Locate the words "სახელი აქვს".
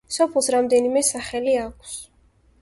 1.09-1.95